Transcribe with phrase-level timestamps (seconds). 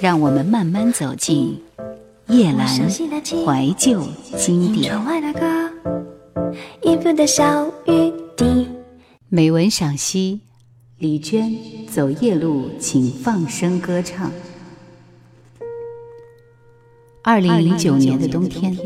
[0.00, 1.60] 让我们慢慢走进
[2.28, 4.00] 叶阑怀旧
[4.36, 4.96] 经典。
[9.28, 10.42] 美文赏析：
[10.98, 11.52] 李娟
[11.90, 14.30] 走夜路，请放声歌唱。
[17.24, 18.78] 二零零九年的冬天，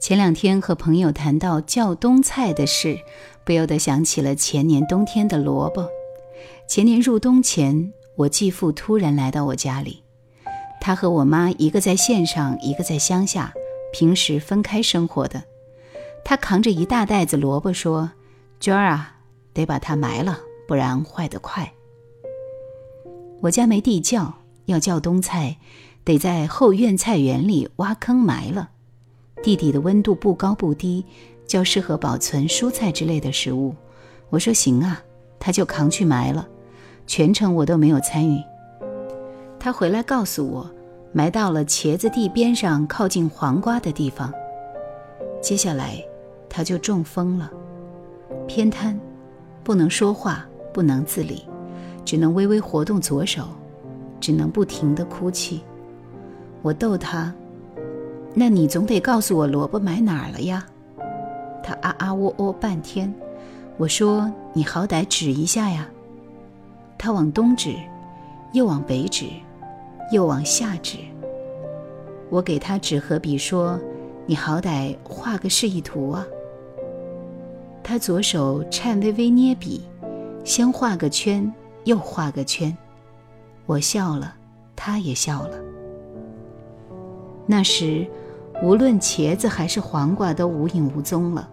[0.00, 2.96] 前两天和朋友谈到叫冬菜的事，
[3.44, 5.88] 不由得想起了前年冬天的萝卜。
[6.68, 7.92] 前年入冬前。
[8.16, 10.02] 我继父突然来到我家里，
[10.80, 13.52] 他和我妈一个在县上，一个在乡下，
[13.92, 15.42] 平时分开生活的。
[16.24, 18.12] 他扛着一大袋子萝卜说
[18.60, 19.16] ：“娟儿啊，
[19.52, 21.72] 得把它埋了，不然坏得快。”
[23.42, 24.32] 我家没地窖，
[24.66, 25.58] 要窖冬菜，
[26.04, 28.70] 得在后院菜园里挖坑埋了。
[29.42, 31.04] 地底的温度不高不低，
[31.46, 33.74] 较适合保存蔬菜之类的食物。
[34.30, 35.02] 我说行啊，
[35.38, 36.48] 他就扛去埋了。
[37.06, 38.42] 全程我都没有参与。
[39.58, 40.70] 他回来告诉我，
[41.12, 44.32] 埋到了茄子地边上靠近黄瓜的地方。
[45.40, 46.02] 接下来，
[46.48, 47.50] 他就中风了，
[48.46, 48.98] 偏瘫，
[49.62, 51.44] 不能说话，不能自理，
[52.04, 53.44] 只能微微活动左手，
[54.20, 55.62] 只能不停地哭泣。
[56.62, 57.32] 我逗他
[58.34, 60.66] ：“那你总得告诉我萝卜埋哪儿了呀？”
[61.62, 63.12] 他啊啊喔喔半天。
[63.76, 65.88] 我说：“你好歹指一下呀。”
[66.96, 67.76] 他往东指，
[68.52, 69.26] 又往北指，
[70.10, 70.98] 又往下指。
[72.30, 73.78] 我给他纸和笔，说
[74.26, 76.26] ：“你好歹画个示意图啊。”
[77.82, 79.84] 他左手颤巍巍捏笔，
[80.44, 81.52] 先画个圈，
[81.84, 82.74] 又画个圈。
[83.66, 84.34] 我笑了，
[84.74, 85.58] 他也笑了。
[87.46, 88.06] 那时，
[88.62, 91.48] 无论茄子还是黄瓜都无影无踪了。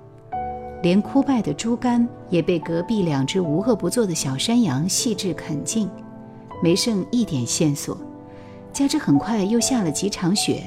[0.81, 5.89] 连枯败的猪肝也被隔壁两只无恶不作的小山羊细致啃尽，
[6.61, 7.97] 没剩一点线索。
[8.73, 10.63] 加之很快又下了几场雪，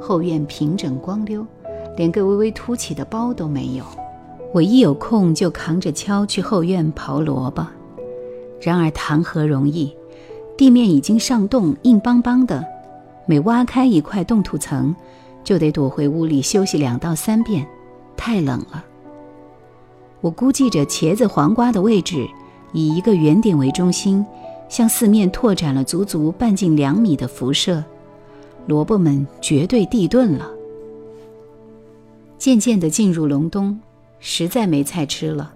[0.00, 1.44] 后院平整光溜，
[1.96, 3.84] 连个微微凸起的包都没有。
[4.54, 7.66] 我一有空就扛着锹去后院刨萝卜，
[8.60, 9.94] 然而谈何容易？
[10.56, 12.64] 地面已经上冻，硬邦邦的，
[13.26, 14.94] 每挖开一块冻土层，
[15.42, 17.66] 就得躲回屋里休息两到三遍，
[18.16, 18.84] 太冷了。
[20.20, 22.26] 我估计着茄子、黄瓜的位置，
[22.72, 24.24] 以一个圆点为中心，
[24.68, 27.84] 向四面拓展了足足半径两米的辐射。
[28.66, 30.50] 萝卜们绝对地遁了。
[32.36, 33.80] 渐渐地进入隆冬，
[34.18, 35.52] 实在没菜吃了，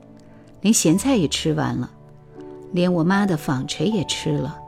[0.60, 1.90] 连咸菜也吃完了，
[2.72, 4.58] 连我妈的纺锤也吃了。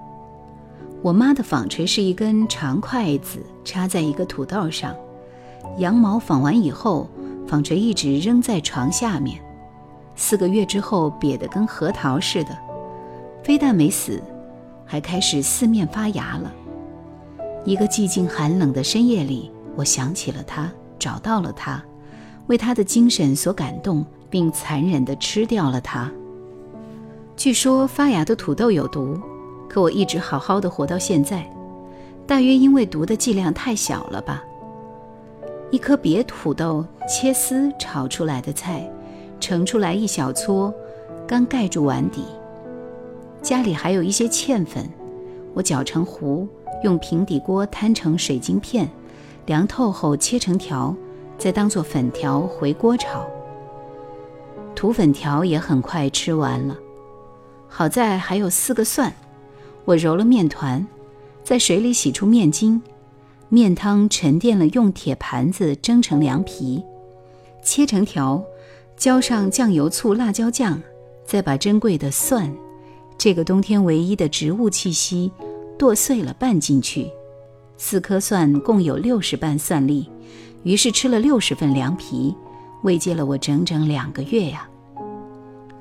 [1.03, 4.95] 我妈的纺锤是一根长筷子插在一个土豆上，
[5.79, 7.09] 羊毛纺完以后，
[7.47, 9.44] 纺锤一直扔在床下面。
[10.17, 12.57] 四个月之后，瘪得跟核桃似的，
[13.43, 14.23] 非但没死，
[14.87, 16.53] 还开始四面发芽了。
[17.65, 21.83] 一个寂静寒冷的深夜里，我想起了他，找到了他，
[22.47, 26.11] 为他的精神所感动，并残忍地吃掉了他。
[27.37, 29.19] 据说发芽的土豆有毒，
[29.69, 31.45] 可我一直好好的活到现在，
[32.27, 34.45] 大约因为毒的剂量太小了吧。
[35.71, 38.89] 一颗瘪土豆切丝炒出来的菜。
[39.45, 40.73] 盛出来一小撮，
[41.29, 42.25] 刚盖住碗底。
[43.43, 44.89] 家里还有一些芡粉，
[45.53, 46.49] 我搅成糊，
[46.83, 48.89] 用平底锅摊成水晶片，
[49.45, 50.97] 凉透后切成条，
[51.37, 53.27] 再当做粉条回锅炒。
[54.75, 56.75] 土粉条也很快吃完了，
[57.69, 59.13] 好在还有四个蒜。
[59.85, 60.87] 我揉了面团，
[61.43, 62.81] 在水里洗出面筋，
[63.51, 66.83] 面汤沉淀了，用铁盘子蒸成凉皮，
[67.63, 68.43] 切成条。
[68.97, 70.81] 浇上酱油、醋、辣椒酱，
[71.27, 72.51] 再把珍贵的蒜，
[73.19, 75.31] 这个冬天唯一的植物气息，
[75.79, 77.11] 剁碎了拌进去。
[77.77, 80.09] 四颗蒜共有六十瓣蒜粒，
[80.63, 82.35] 于是吃了六十份凉皮，
[82.83, 84.67] 慰藉了我整整两个月呀。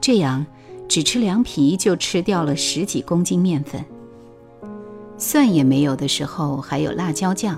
[0.02, 0.46] 这样，
[0.90, 3.86] 只吃凉皮就吃掉了十几公斤面粉。
[5.18, 7.58] 蒜也没有的时候，还有辣椒酱，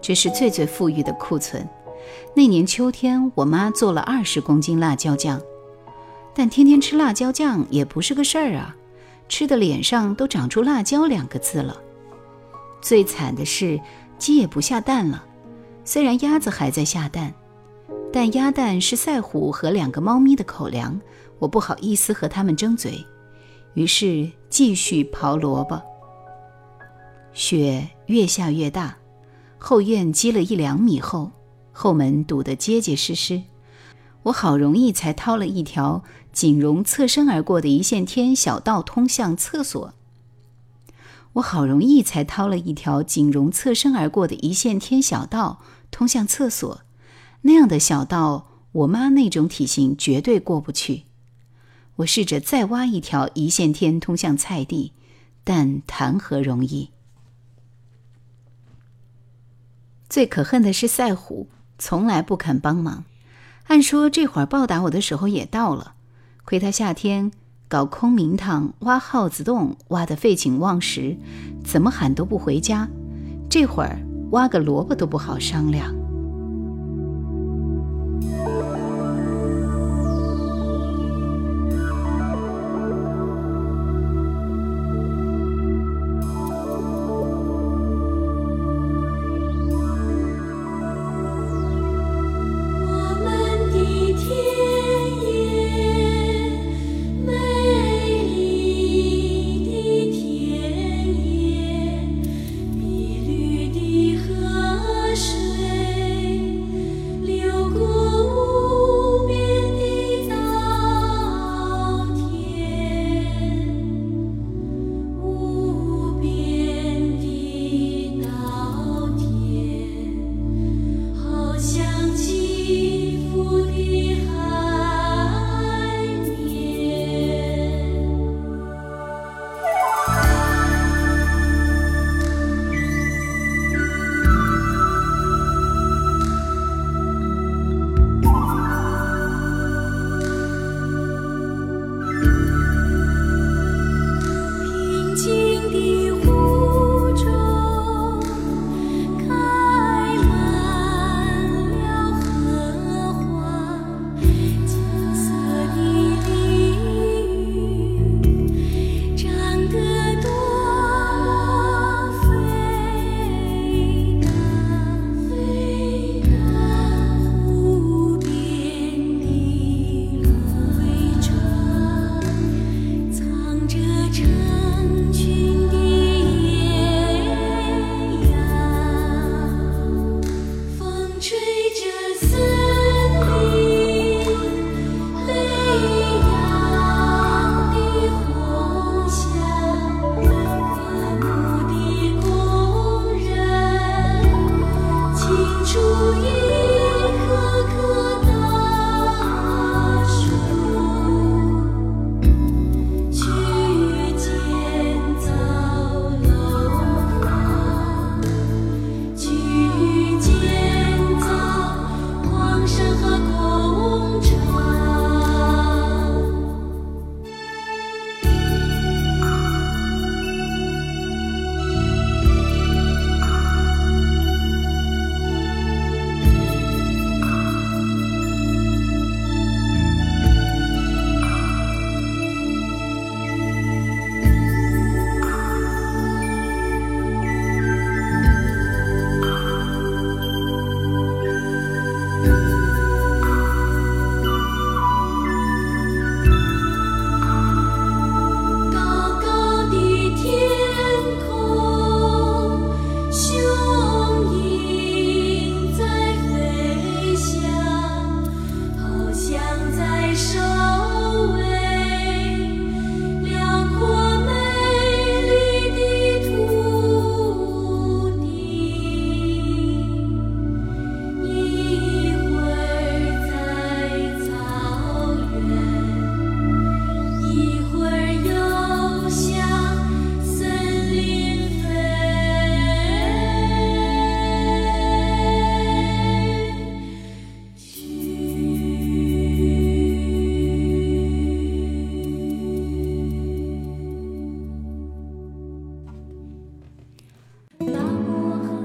[0.00, 1.68] 这是最最富裕的库存。
[2.34, 5.40] 那年秋天，我妈做了二十公斤辣椒酱，
[6.34, 8.74] 但天天吃辣椒酱也不是个事儿啊，
[9.28, 11.80] 吃的脸上都长出“辣椒”两个字了。
[12.80, 13.80] 最惨的是，
[14.18, 15.24] 鸡也不下蛋了，
[15.84, 17.32] 虽然鸭子还在下蛋，
[18.12, 21.00] 但鸭蛋是赛虎和两个猫咪的口粮，
[21.38, 23.04] 我不好意思和它们争嘴，
[23.74, 25.80] 于是继续刨萝卜。
[27.32, 28.96] 雪越下越大，
[29.58, 31.30] 后院积了一两米厚。
[31.74, 33.42] 后门堵得结结实实，
[34.22, 39.92] 我好容易才掏了一条仅容侧身而过的一线天小道通向厕所。
[41.34, 45.60] 我好容易才掏了一条仅容侧身而过的一线天小道，
[45.90, 46.82] 通向厕所。
[47.42, 51.02] 那样的小道，我妈那种体型绝对过不去。
[51.96, 54.92] 我试着再挖一条一线天通向菜地，
[55.42, 56.90] 但谈何容易？
[60.08, 61.48] 最可恨的是赛虎，
[61.86, 63.04] 从来不肯帮忙。
[63.66, 65.92] 按说这会儿报答我的时候也到了，
[66.46, 67.30] 亏他夏天
[67.68, 71.18] 搞空明堂、挖耗子洞，挖得废寝忘食，
[71.62, 72.88] 怎么喊都不回家。
[73.50, 73.98] 这会儿
[74.30, 75.94] 挖个萝卜都不好商量。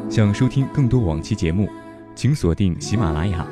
[0.09, 1.69] 想收听更多往期节目，
[2.15, 3.47] 请锁定喜马拉雅。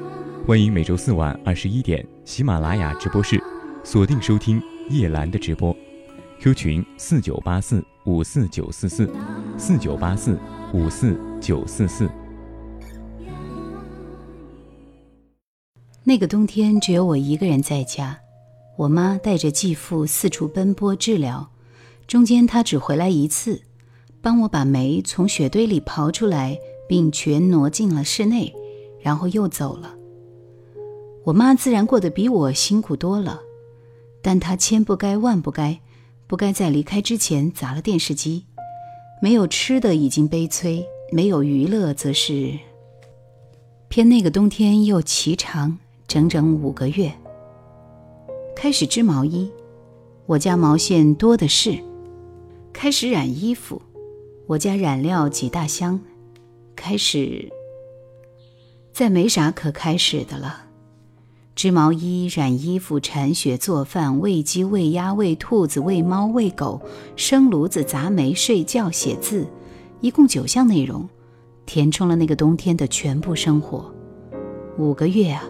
[0.48, 3.40] 欢迎每周四晚二十一点喜马拉雅直播室
[3.84, 4.60] 锁定收听
[4.90, 5.76] 叶兰的直播。
[6.40, 9.08] Q 群四九八四五四九四四
[9.56, 10.40] 四九八四
[10.74, 12.10] 五四九四四。
[16.04, 18.18] 那个冬天只有我一个人在家，
[18.78, 21.52] 我妈带着继父四处奔波治疗，
[22.08, 23.62] 中间她只回来一次。
[24.28, 28.54] 帮我把煤从雪堆里刨出来，并全挪进了室内，
[29.00, 29.96] 然后又走了。
[31.24, 33.40] 我妈自然过得比我辛苦多了，
[34.22, 35.80] 但她千不该万不该，
[36.28, 38.44] 不该在离开之前砸了电视机。
[39.22, 42.52] 没有吃的已经悲催，没有娱乐则是。
[43.88, 47.14] 偏那个冬天又奇长，整整五个月。
[48.58, 49.50] 开始织毛衣，
[50.26, 51.82] 我家毛线多的是；
[52.74, 53.82] 开始染衣服，
[54.48, 56.00] 我家染料几大箱；
[56.74, 57.52] 开始，
[58.94, 60.64] 再没啥可开始的了。
[61.54, 66.82] 织毛衣、染衣服、铲雪、做饭、喂鸡、喂鸭、喂兔子、喂猫、喂狗、
[67.18, 69.46] 生炉子、砸煤、睡觉、写字，
[70.00, 71.10] 一共九项内容，
[71.66, 73.94] 填充了那个冬天的全部生活。
[74.78, 75.44] 五个月啊！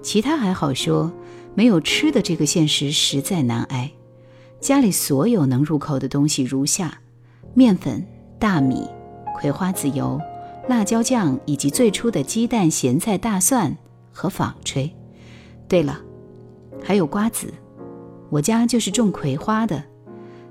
[0.00, 1.12] 其他还好说，
[1.54, 3.90] 没有吃的这个现实实在难挨。
[4.60, 7.00] 家里所有能入口的东西如下：
[7.54, 8.04] 面粉、
[8.38, 8.88] 大米、
[9.36, 10.20] 葵花籽油、
[10.68, 13.76] 辣椒酱，以及最初的鸡蛋、咸菜、大蒜。
[14.12, 14.92] 和纺锤。
[15.68, 15.98] 对了，
[16.82, 17.54] 还有瓜子。
[18.28, 19.82] 我家就是种葵花的。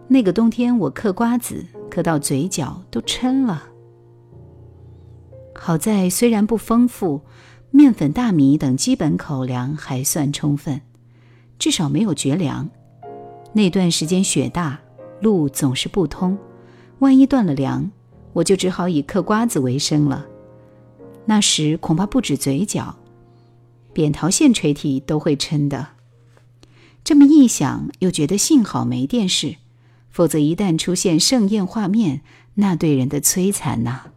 [0.07, 3.65] 那个冬天，我嗑瓜子，嗑到嘴角都撑了。
[5.53, 7.21] 好在虽然不丰富，
[7.69, 10.81] 面粉、大米等基本口粮还算充分，
[11.59, 12.67] 至少没有绝粮。
[13.53, 14.79] 那段时间雪大，
[15.21, 16.37] 路总是不通，
[16.99, 17.89] 万一断了粮，
[18.33, 20.25] 我就只好以嗑瓜子为生了。
[21.25, 22.95] 那时恐怕不止嘴角。
[23.91, 25.87] 扁桃腺垂体都会撑的。
[27.03, 29.55] 这么一想，又觉得幸好没电视，
[30.09, 32.21] 否则一旦出现盛宴画面，
[32.55, 34.11] 那对人的摧残呐！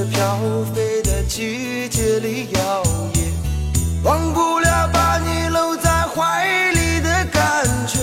[0.00, 0.38] 在飘
[0.74, 7.98] 飞的季节里摇曳，忘不了把你搂在怀里的感觉，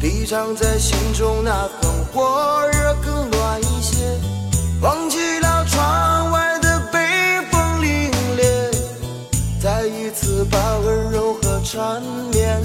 [0.00, 3.96] 比藏在心中那份火热更暖一些，
[4.80, 7.00] 忘记了窗外的北
[7.50, 8.72] 风凛冽，
[9.60, 12.62] 再一次把温柔和缠绵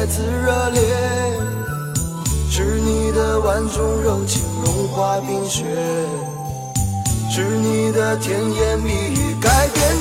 [0.00, 0.80] 再次热烈，
[2.50, 5.62] 是你的万种柔情融化冰雪，
[7.30, 10.00] 是你的甜言蜜语改变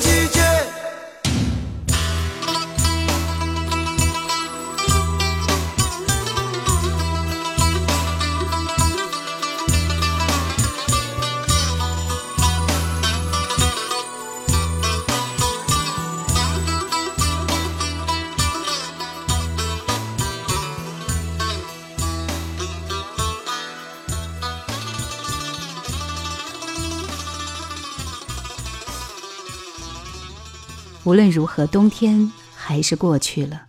[31.09, 33.65] 无论如何，冬天还是过去了。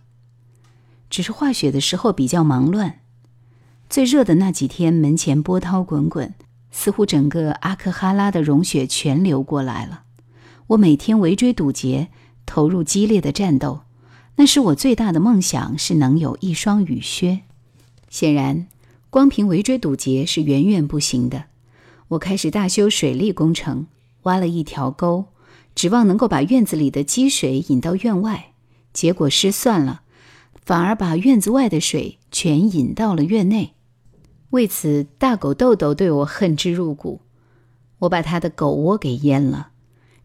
[1.09, 2.99] 只是化雪的时候比较忙乱。
[3.89, 6.35] 最热的那几天，门前波涛滚滚，
[6.69, 10.03] 似乎整个阿克哈拉的融雪全流过来了。
[10.67, 12.09] 我每天围追堵截，
[12.45, 13.81] 投入激烈的战斗。
[14.35, 17.39] 那时我最大的梦想是能有一双雨靴。
[18.11, 18.67] 显然，
[19.09, 21.45] 光凭围追堵截是远远不行的。
[22.09, 23.87] 我开始大修水利工程，
[24.21, 25.25] 挖了一条沟。
[25.73, 28.53] 指望能够把院子里的积水引到院外，
[28.93, 30.01] 结果失算了，
[30.63, 33.73] 反而把院子外的水全引到了院内。
[34.51, 37.21] 为此，大狗豆豆对我恨之入骨。
[37.99, 39.71] 我把他的狗窝给淹了，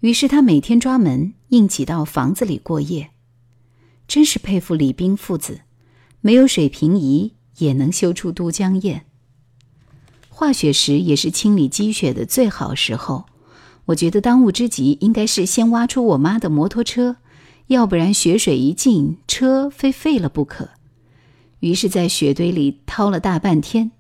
[0.01, 3.11] 于是他每天抓门，硬挤到房子里过夜。
[4.09, 5.61] 真是佩服李冰父子，
[6.21, 9.03] 没有水平仪也能修出都江堰。
[10.29, 13.27] 化雪时也是清理积雪的最好时候。
[13.87, 17.17] 我觉得当务之急应该是先挖出我妈的摩托车，
[17.69, 20.69] 要不然雪水一进，车非废了不可。
[21.61, 23.93] 于是，在雪堆里掏了大半天，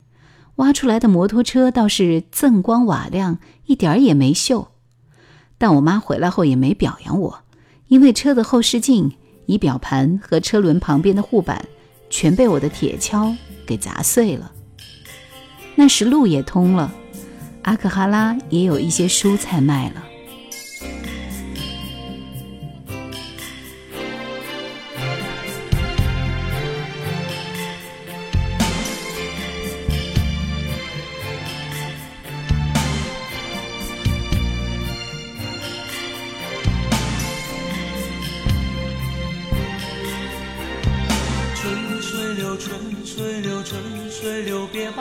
[0.57, 4.67] 挖出来的摩托车倒是锃光瓦亮，一点儿也没锈。
[5.57, 7.45] 但我妈回来后也没表扬我，
[7.89, 9.13] 因为车的后视镜、
[9.47, 11.65] 仪表盘和车轮旁边的护板
[12.11, 14.53] 全被我的铁锹给砸碎了。
[15.77, 16.93] 那时路也通了。
[17.67, 20.16] 阿克哈拉也有一些蔬菜卖了。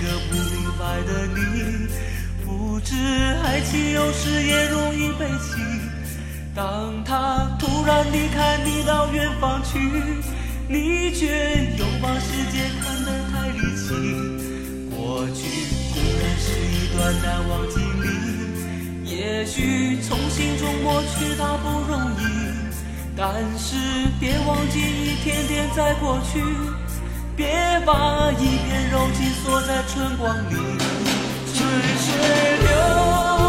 [0.00, 1.38] 个不明白的你，
[2.44, 2.94] 不知
[3.44, 5.60] 爱情有时也容易悲戚。
[6.54, 9.78] 当他突然离开你到远方去，
[10.68, 11.26] 你却
[11.78, 13.84] 又把世界看得太离奇。
[14.96, 15.40] 过去
[15.92, 18.08] 固然是一段难忘经历。
[19.04, 22.22] 也许从心中抹去它不容易，
[23.14, 23.76] 但是
[24.18, 26.40] 别忘记一天天在过去，
[27.40, 27.48] 别
[27.86, 30.56] 把一片柔情锁在春光里，
[31.54, 32.12] 春水
[32.68, 33.39] 流。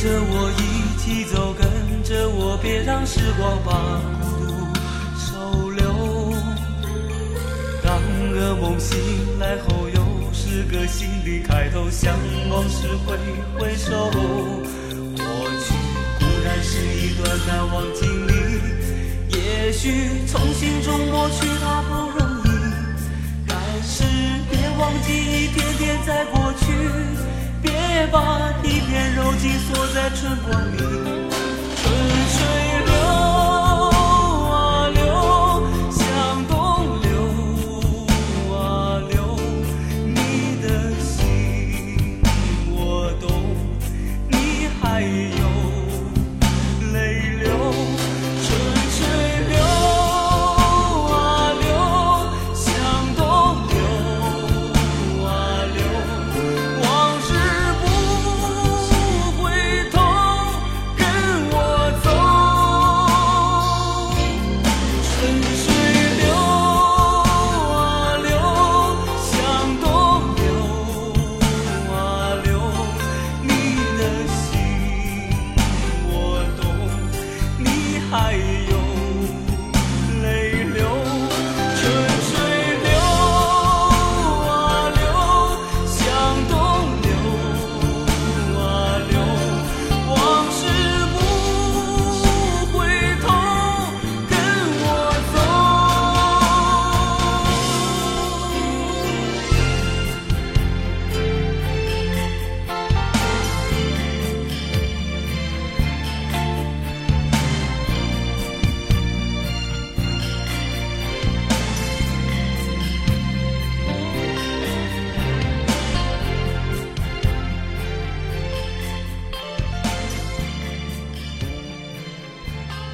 [0.00, 1.68] 着我一起走，跟
[2.02, 4.52] 着我，别让时光把孤独
[5.20, 6.32] 收留。
[7.84, 8.00] 当
[8.32, 8.96] 噩梦醒
[9.38, 10.00] 来后，又
[10.32, 12.16] 是个心的开头，向
[12.48, 13.14] 往事挥
[13.58, 14.10] 挥手。
[15.18, 15.26] 过
[15.60, 15.74] 去
[16.18, 18.32] 固然是一段难忘经历，
[19.36, 22.48] 也许从心中抹去它不容易，
[23.46, 24.02] 但是
[24.50, 26.64] 别忘记一天天在过去，
[27.62, 27.72] 别
[28.10, 31.29] 把一片柔情锁在春光里，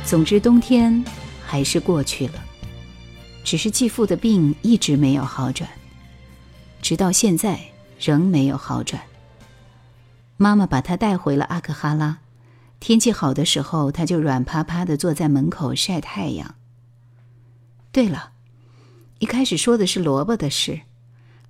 [0.07, 1.05] 总之，冬天
[1.45, 2.35] 还是过去了，
[3.42, 5.69] 只是继父的病一直没有好转，
[6.81, 7.59] 直到现在
[7.99, 9.03] 仍没有好转。
[10.37, 12.19] 妈妈把他带回了阿克哈拉，
[12.79, 16.55] 天气好的时候，他就软趴趴的坐在门口晒太阳。
[17.90, 18.31] 对了，
[19.19, 20.83] 一开始说的是萝卜的事，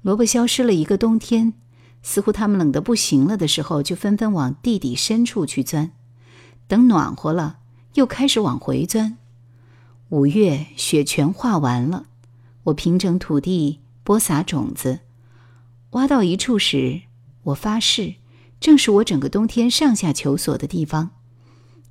[0.00, 1.52] 萝卜消失了一个冬天，
[2.02, 5.92] 似乎他们冷得不行了的时候，就纷纷往地底深处去钻，
[6.66, 7.58] 等暖和了。
[7.96, 9.16] 又开始往回钻。
[10.10, 12.06] 五月雪全化完了，
[12.64, 15.00] 我平整土地，播撒种子。
[15.90, 17.02] 挖到一处时，
[17.44, 18.16] 我发誓，
[18.60, 21.10] 正是我整个冬天上下求索的地方。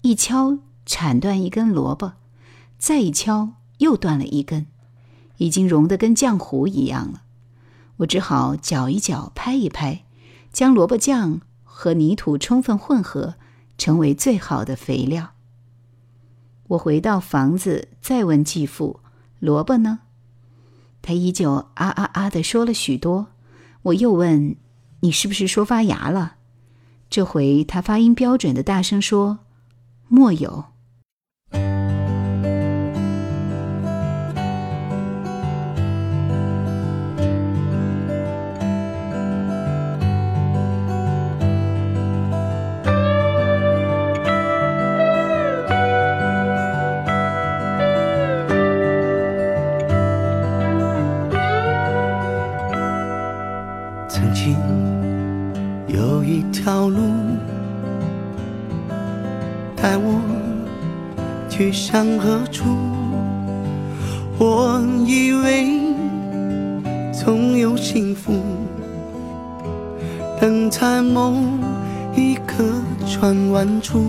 [0.02, 2.14] 一敲，铲断一根萝卜；
[2.78, 4.68] 再一敲，又断了一根，
[5.38, 7.24] 已经融得跟浆糊一样了。
[7.98, 10.06] 我只好搅一搅，拍一拍，
[10.54, 13.34] 将萝卜酱和泥土充分混合，
[13.78, 15.35] 成为最好的肥料。
[16.68, 19.00] 我回到房子，再问继父
[19.40, 20.00] ：“萝卜呢？”
[21.02, 23.28] 他依旧啊啊啊的说了许多。
[23.84, 24.56] 我又问
[25.02, 26.38] ：“你是不是说发芽了？”
[27.10, 29.40] 这回他发音标准的大声说
[30.10, 30.66] ：“莫有。”
[61.66, 62.64] 去向何处？
[64.38, 65.82] 我以为
[67.12, 68.34] 总有幸福
[70.40, 71.34] 等在某
[72.16, 72.64] 一个
[73.08, 74.06] 转弯处，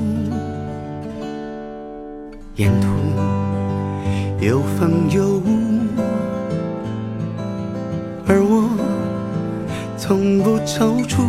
[2.57, 2.89] 沿途
[4.39, 5.49] 有风有雾，
[8.29, 8.69] 而我
[9.97, 11.23] 从不踌躇。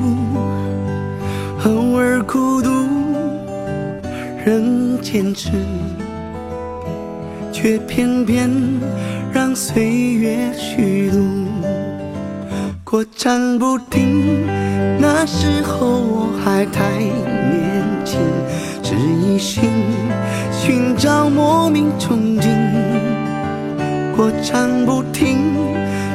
[1.63, 2.69] 偶尔孤独，
[4.45, 5.51] 仍坚持，
[7.59, 8.51] 却偏偏
[9.33, 11.17] 让岁月虚度。
[12.83, 14.45] 过站不停，
[14.99, 18.19] 那时候我还太年轻，
[18.83, 19.71] 只一心
[20.51, 22.47] 寻找莫名憧憬。
[24.15, 25.39] 过站不停，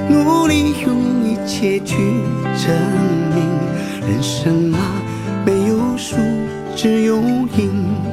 [0.08, 1.96] 努力用一切去
[2.56, 2.72] 证
[3.34, 4.78] 明人生啊。
[5.44, 6.14] 没有输，
[6.76, 8.11] 只有赢。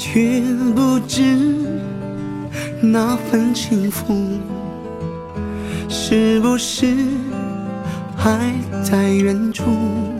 [0.00, 0.40] 却
[0.74, 1.36] 不知
[2.80, 4.40] 那份幸福
[5.90, 6.86] 是不是
[8.16, 8.50] 还
[8.82, 10.19] 在远处。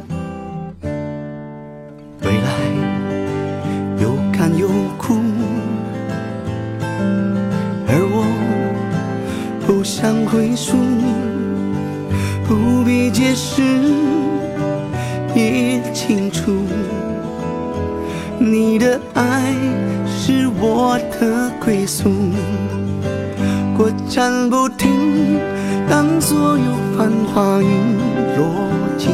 [27.32, 27.96] 花影
[28.36, 29.12] 落尽，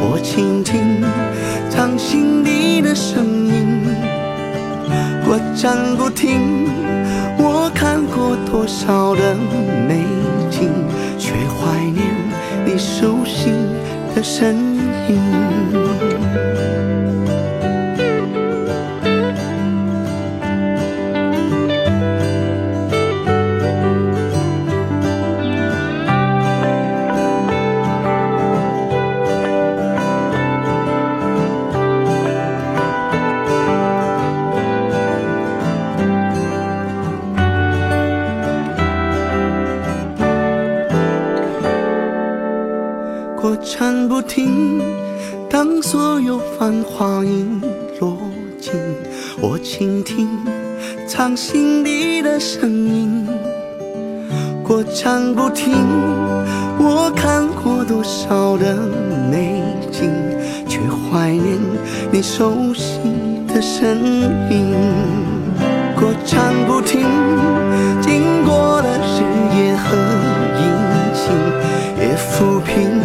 [0.00, 1.02] 我倾听
[1.68, 3.52] 藏心底的声音。
[5.24, 6.66] 我站不停，
[7.38, 9.34] 我看过多少的
[9.86, 10.04] 美
[10.50, 10.70] 景，
[11.18, 12.02] 却怀念
[12.64, 13.50] 你熟悉
[14.14, 14.56] 的身
[15.08, 15.51] 影。
[62.14, 63.00] 你熟悉
[63.48, 63.96] 的身
[64.50, 64.76] 影。
[65.96, 67.06] 过站不停，
[68.02, 69.22] 经过的日
[69.56, 69.96] 夜和
[70.60, 70.62] 阴
[71.14, 71.32] 晴，
[71.98, 73.00] 也抚平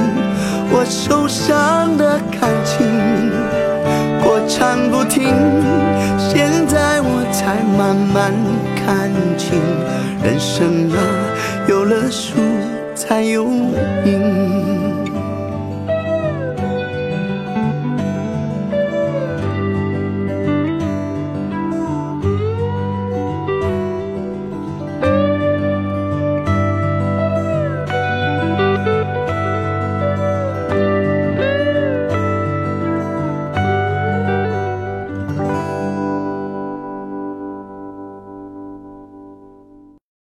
[0.70, 3.32] 我受伤的感情。
[4.22, 5.24] 过站不停，
[6.20, 8.34] 现在我才慢慢
[8.76, 9.58] 看清，
[10.22, 11.00] 人生啊，
[11.70, 12.34] 有了树
[12.93, 13.46] 才有
[14.04, 14.87] 影。